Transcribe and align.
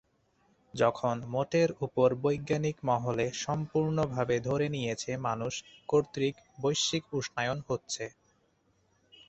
যখন 0.73 1.15
মোটের 1.33 1.69
উপর 1.85 2.07
বৈজ্ঞানিক 2.23 2.77
মহলে 2.89 3.25
সম্পুর্ণভাবে 3.43 4.35
ধরে 4.47 4.67
নিয়েছে 4.69 5.11
মানুষ 5.27 5.53
কর্তৃক 5.89 6.33
বৈশ্বিক 6.59 7.03
উষ্ণায়ন 7.13 7.59
হচ্ছে। 7.67 8.05